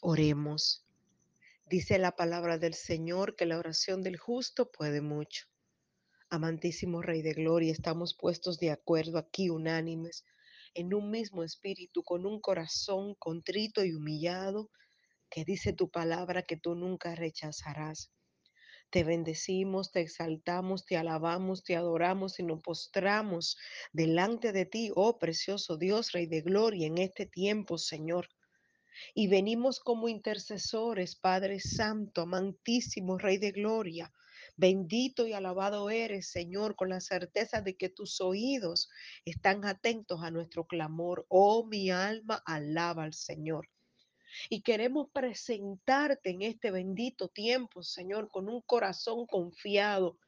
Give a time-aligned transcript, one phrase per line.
[0.00, 0.86] Oremos.
[1.66, 5.48] Dice la palabra del Señor que la oración del justo puede mucho.
[6.30, 10.24] Amantísimo Rey de Gloria, estamos puestos de acuerdo aquí unánimes,
[10.74, 14.70] en un mismo espíritu, con un corazón contrito y humillado,
[15.28, 18.12] que dice tu palabra que tú nunca rechazarás.
[18.90, 23.56] Te bendecimos, te exaltamos, te alabamos, te adoramos y nos postramos
[23.92, 28.28] delante de ti, oh precioso Dios, Rey de Gloria, en este tiempo, Señor.
[29.14, 34.12] Y venimos como intercesores, Padre Santo, amantísimo Rey de Gloria.
[34.56, 38.88] Bendito y alabado eres, Señor, con la certeza de que tus oídos
[39.24, 41.26] están atentos a nuestro clamor.
[41.28, 43.68] Oh, mi alma alaba al Señor.
[44.50, 50.18] Y queremos presentarte en este bendito tiempo, Señor, con un corazón confiado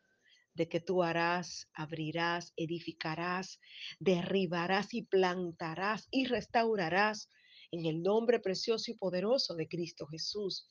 [0.54, 3.60] de que tú harás, abrirás, edificarás,
[3.98, 7.28] derribarás y plantarás y restaurarás
[7.72, 10.68] en el nombre precioso y poderoso de Cristo Jesús.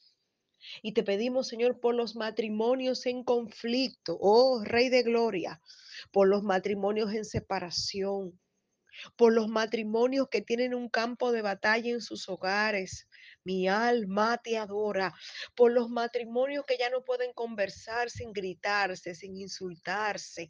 [0.82, 5.62] Y te pedimos, Señor, por los matrimonios en conflicto, oh Rey de Gloria,
[6.12, 8.38] por los matrimonios en separación,
[9.16, 13.08] por los matrimonios que tienen un campo de batalla en sus hogares.
[13.46, 15.14] Mi alma te adora.
[15.56, 20.50] Por los matrimonios que ya no pueden conversar sin gritarse, sin insultarse.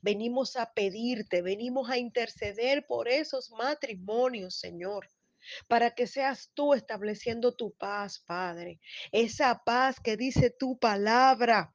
[0.00, 5.06] Venimos a pedirte, venimos a interceder por esos matrimonios, Señor
[5.68, 8.80] para que seas tú estableciendo tu paz, Padre.
[9.12, 11.74] Esa paz que dice tu palabra,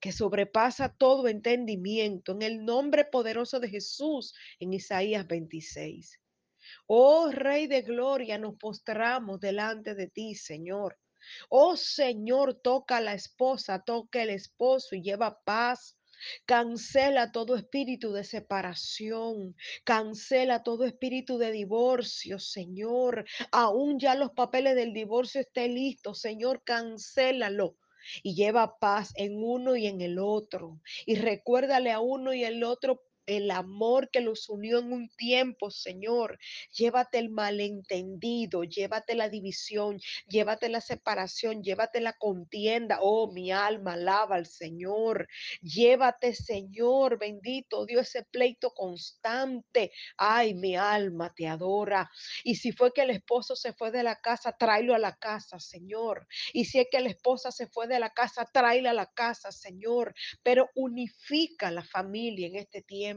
[0.00, 6.20] que sobrepasa todo entendimiento, en el nombre poderoso de Jesús, en Isaías 26.
[6.86, 10.98] Oh Rey de Gloria, nos postramos delante de ti, Señor.
[11.48, 15.96] Oh Señor, toca a la esposa, toca el esposo y lleva paz
[16.46, 19.56] Cancela todo espíritu de separación.
[19.84, 23.24] Cancela todo espíritu de divorcio, Señor.
[23.50, 27.76] Aún ya los papeles del divorcio estén listos, Señor, cancélalo
[28.22, 30.80] y lleva paz en uno y en el otro.
[31.06, 35.70] Y recuérdale a uno y el otro el amor que los unió en un tiempo,
[35.70, 36.38] Señor.
[36.72, 42.98] Llévate el malentendido, llévate la división, llévate la separación, llévate la contienda.
[43.00, 45.28] Oh, mi alma alaba al Señor.
[45.60, 49.92] Llévate, Señor, bendito Dios, ese pleito constante.
[50.16, 52.10] Ay, mi alma te adora.
[52.44, 55.60] Y si fue que el esposo se fue de la casa, tráelo a la casa,
[55.60, 56.26] Señor.
[56.52, 59.52] Y si es que la esposa se fue de la casa, tráela a la casa,
[59.52, 60.14] Señor.
[60.42, 63.11] Pero unifica la familia en este tiempo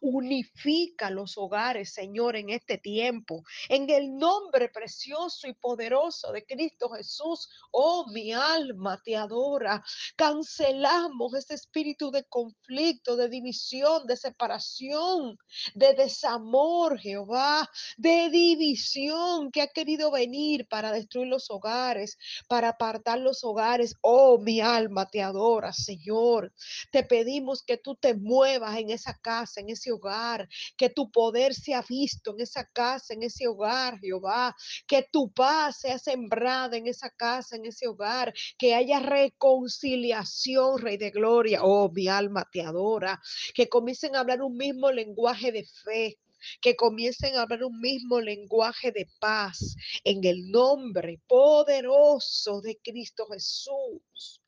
[0.00, 3.44] Unifica los hogares, Señor, en este tiempo.
[3.68, 9.82] En el nombre precioso y poderoso de Cristo Jesús, oh, mi alma te adora.
[10.16, 15.38] Cancelamos ese espíritu de conflicto, de división, de separación,
[15.74, 23.18] de desamor, Jehová, de división que ha querido venir para destruir los hogares, para apartar
[23.18, 23.94] los hogares.
[24.00, 26.52] Oh, mi alma te adora, Señor.
[26.90, 31.54] Te pedimos que tú te muevas en esa casa en ese hogar, que tu poder
[31.54, 34.54] sea visto en esa casa, en ese hogar, Jehová,
[34.86, 40.96] que tu paz sea sembrada en esa casa, en ese hogar, que haya reconciliación, Rey
[40.98, 41.60] de Gloria.
[41.62, 43.20] Oh, mi alma te adora,
[43.54, 46.18] que comiencen a hablar un mismo lenguaje de fe,
[46.60, 53.26] que comiencen a hablar un mismo lenguaje de paz en el nombre poderoso de Cristo
[53.30, 54.42] Jesús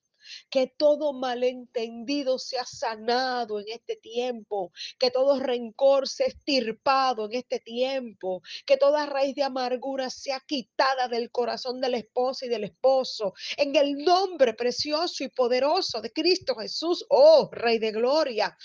[0.50, 7.60] que todo malentendido sea sanado en este tiempo, que todo rencor sea estirpado en este
[7.60, 12.64] tiempo, que toda raíz de amargura sea quitada del corazón de la esposa y del
[12.64, 18.56] esposo, en el nombre precioso y poderoso de Cristo Jesús, oh Rey de Gloria.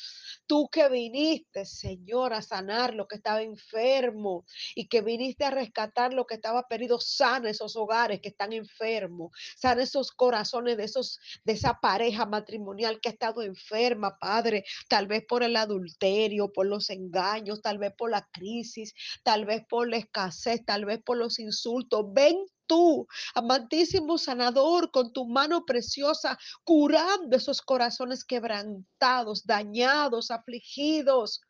[0.47, 6.12] Tú que viniste, Señor, a sanar lo que estaba enfermo y que viniste a rescatar
[6.12, 11.20] lo que estaba perdido, sana esos hogares que están enfermos, sana esos corazones de esos
[11.50, 16.68] de esa pareja matrimonial que ha estado enferma, Padre, tal vez por el adulterio, por
[16.68, 18.94] los engaños, tal vez por la crisis,
[19.24, 22.06] tal vez por la escasez, tal vez por los insultos.
[22.14, 22.36] Ven
[22.68, 31.41] tú, amantísimo sanador, con tu mano preciosa, curando esos corazones quebrantados, dañados, afligidos.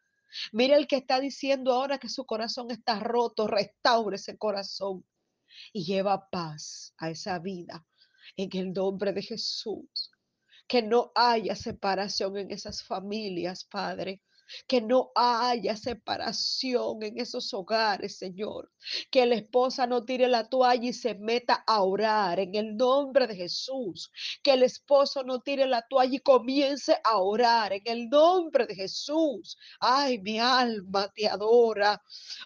[0.53, 5.03] Mira el que está diciendo ahora que su corazón está roto, restaure ese corazón
[5.73, 7.85] y lleva paz a esa vida
[8.35, 10.11] en el nombre de Jesús.
[10.67, 14.21] Que no haya separación en esas familias, Padre
[14.67, 18.71] que no haya separación en esos hogares, Señor.
[19.11, 23.27] Que la esposa no tire la toalla y se meta a orar en el nombre
[23.27, 24.11] de Jesús.
[24.43, 28.75] Que el esposo no tire la toalla y comience a orar en el nombre de
[28.75, 29.57] Jesús.
[29.79, 32.01] Ay, mi alma te adora.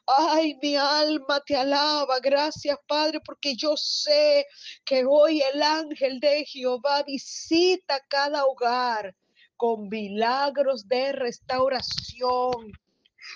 [0.06, 2.20] Ay, mi alma te alaba.
[2.20, 4.46] Gracias, Padre, porque yo sé
[4.86, 9.16] que hoy el ángel de Jehová visita cada hogar
[9.58, 12.74] con milagros de restauración,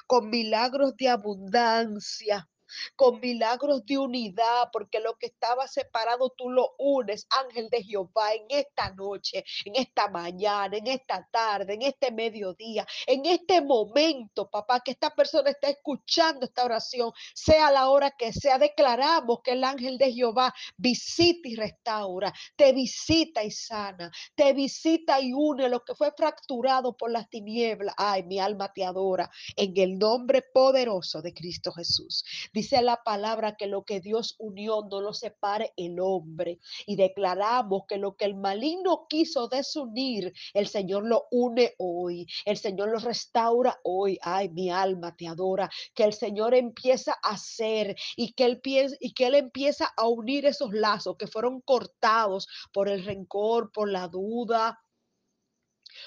[0.08, 2.50] con milagros de abundancia,
[2.96, 8.34] con milagros de unidad, porque lo que estaba separado tú lo unes, ángel de Jehová,
[8.34, 14.50] en esta noche, en esta mañana, en esta tarde, en este mediodía, en este momento,
[14.50, 19.52] papá, que esta persona está escuchando esta oración, sea la hora que sea, declaramos que
[19.52, 25.70] el ángel de Jehová visita y restaura, te visita y sana, te visita y une
[25.70, 27.94] lo que fue fracturado por las tinieblas.
[27.98, 32.24] Ay, mi alma te adora en el nombre poderoso de Cristo Jesús.
[32.58, 36.58] Dice la palabra que lo que Dios unió no lo separe el hombre.
[36.88, 42.26] Y declaramos que lo que el maligno quiso desunir, el Señor lo une hoy.
[42.46, 44.18] El Señor lo restaura hoy.
[44.24, 45.70] Ay, mi alma te adora.
[45.94, 48.60] Que el Señor empieza a hacer y que él,
[49.02, 53.88] y que él empieza a unir esos lazos que fueron cortados por el rencor, por
[53.88, 54.80] la duda,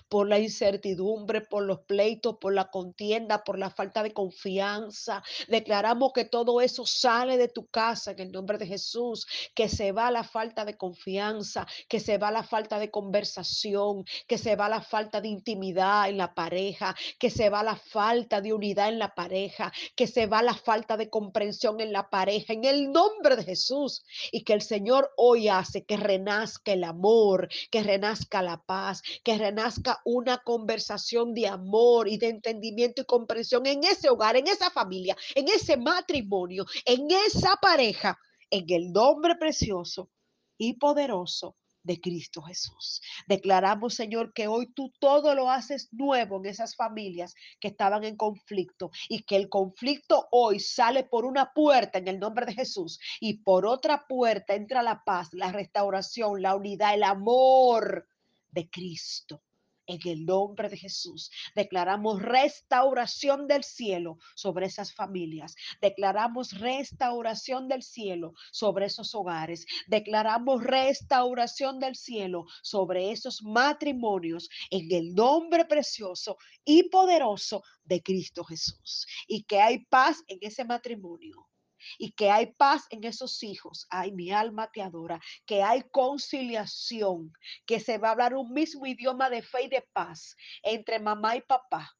[0.08, 5.22] por la incertidumbre, por los pleitos, por la contienda, por la falta de confianza.
[5.48, 9.92] Declaramos que todo eso sale de tu casa en el nombre de Jesús, que se
[9.92, 14.68] va la falta de confianza, que se va la falta de conversación, que se va
[14.68, 18.98] la falta de intimidad en la pareja, que se va la falta de unidad en
[18.98, 23.36] la pareja, que se va la falta de comprensión en la pareja, en el nombre
[23.36, 24.04] de Jesús.
[24.32, 29.36] Y que el Señor hoy hace que renazca el amor, que renazca la paz, que
[29.38, 34.70] renazca una conversación de amor y de entendimiento y comprensión en ese hogar, en esa
[34.70, 38.18] familia, en ese matrimonio, en esa pareja,
[38.50, 40.10] en el nombre precioso
[40.58, 43.00] y poderoso de Cristo Jesús.
[43.26, 48.16] Declaramos, Señor, que hoy tú todo lo haces nuevo en esas familias que estaban en
[48.16, 53.00] conflicto y que el conflicto hoy sale por una puerta en el nombre de Jesús
[53.20, 58.06] y por otra puerta entra la paz, la restauración, la unidad, el amor
[58.50, 59.42] de Cristo
[59.90, 61.30] en el nombre de Jesús.
[61.54, 65.54] Declaramos restauración del cielo sobre esas familias.
[65.80, 69.66] Declaramos restauración del cielo sobre esos hogares.
[69.88, 78.44] Declaramos restauración del cielo sobre esos matrimonios en el nombre precioso y poderoso de Cristo
[78.44, 79.06] Jesús.
[79.26, 81.50] Y que hay paz en ese matrimonio
[81.98, 83.86] y que hay paz en esos hijos.
[83.90, 85.20] Ay, mi alma te adora.
[85.46, 87.32] Que hay conciliación,
[87.66, 91.36] que se va a hablar un mismo idioma de fe y de paz entre mamá
[91.36, 91.96] y papá,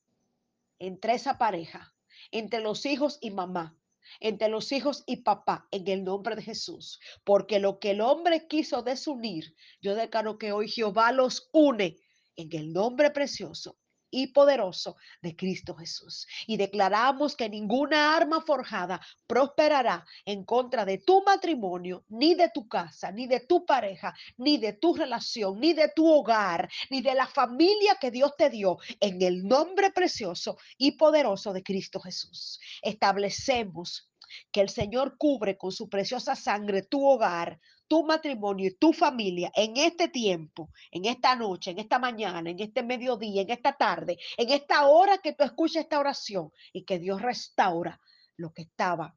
[0.79, 1.94] entre esa pareja,
[2.31, 3.77] entre los hijos y mamá
[4.19, 8.49] entre los hijos y papá en el nombre de Jesús, porque lo que el hombre
[8.49, 11.97] quiso desunir, yo declaro que hoy Jehová los une
[12.35, 13.80] en el nombre precioso
[14.10, 16.26] y poderoso de Cristo Jesús.
[16.46, 22.68] Y declaramos que ninguna arma forjada prosperará en contra de tu matrimonio, ni de tu
[22.68, 27.14] casa, ni de tu pareja, ni de tu relación, ni de tu hogar, ni de
[27.14, 32.60] la familia que Dios te dio, en el nombre precioso y poderoso de Cristo Jesús.
[32.82, 34.09] Establecemos
[34.53, 39.50] que el Señor cubre con su preciosa sangre tu hogar, tu matrimonio y tu familia
[39.55, 44.19] en este tiempo, en esta noche, en esta mañana, en este mediodía, en esta tarde,
[44.37, 48.00] en esta hora que tú escuchas esta oración y que Dios restaura
[48.37, 49.17] lo que estaba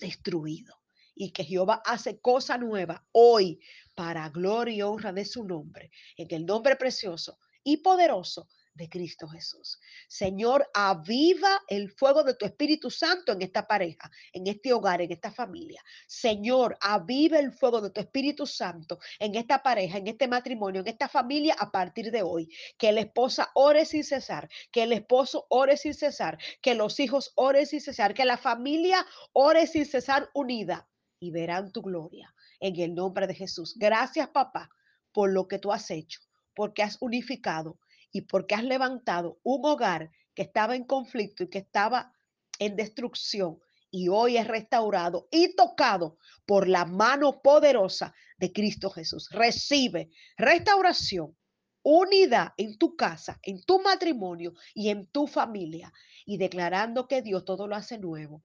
[0.00, 0.74] destruido
[1.14, 3.60] y que Jehová hace cosa nueva hoy
[3.94, 9.28] para gloria y honra de su nombre, en el nombre precioso y poderoso de Cristo
[9.28, 9.78] Jesús.
[10.08, 15.12] Señor, aviva el fuego de tu Espíritu Santo en esta pareja, en este hogar, en
[15.12, 15.82] esta familia.
[16.06, 20.88] Señor, aviva el fuego de tu Espíritu Santo en esta pareja, en este matrimonio, en
[20.88, 22.48] esta familia a partir de hoy.
[22.78, 27.32] Que la esposa ore sin cesar, que el esposo ore sin cesar, que los hijos
[27.36, 30.88] oren sin cesar, que la familia ore sin cesar unida
[31.20, 33.74] y verán tu gloria en el nombre de Jesús.
[33.76, 34.70] Gracias, papá,
[35.12, 36.20] por lo que tú has hecho,
[36.54, 37.78] porque has unificado
[38.12, 42.12] y porque has levantado un hogar que estaba en conflicto y que estaba
[42.58, 43.58] en destrucción
[43.90, 49.28] y hoy es restaurado y tocado por la mano poderosa de Cristo Jesús.
[49.30, 51.36] Recibe restauración,
[51.82, 55.92] unidad en tu casa, en tu matrimonio y en tu familia
[56.24, 58.42] y declarando que Dios todo lo hace nuevo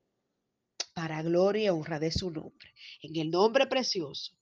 [0.93, 2.73] para gloria y honra de su nombre.
[3.01, 4.33] En el nombre precioso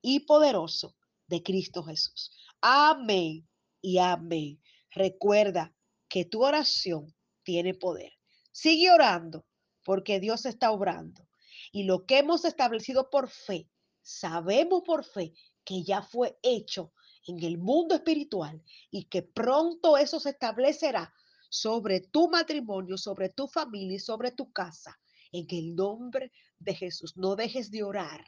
[0.00, 2.32] y poderoso de Cristo Jesús.
[2.60, 3.47] Amén
[3.80, 4.60] y amén.
[4.90, 5.74] Recuerda
[6.08, 8.12] que tu oración tiene poder.
[8.52, 9.46] Sigue orando
[9.84, 11.28] porque Dios está obrando.
[11.72, 13.68] Y lo que hemos establecido por fe,
[14.02, 16.92] sabemos por fe que ya fue hecho
[17.26, 21.12] en el mundo espiritual y que pronto eso se establecerá
[21.50, 24.98] sobre tu matrimonio, sobre tu familia y sobre tu casa.
[25.32, 28.24] En el nombre de Jesús, no dejes de orar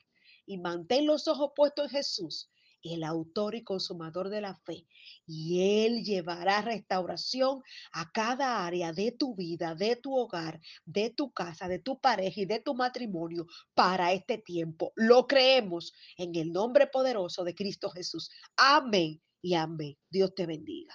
[0.46, 2.50] y mantén los ojos puestos en Jesús,
[2.82, 4.86] el autor y consumador de la fe.
[5.26, 11.32] Y Él llevará restauración a cada área de tu vida, de tu hogar, de tu
[11.32, 14.92] casa, de tu pareja y de tu matrimonio para este tiempo.
[14.96, 18.30] Lo creemos en el nombre poderoso de Cristo Jesús.
[18.56, 19.96] Amén y amén.
[20.08, 20.94] Dios te bendiga.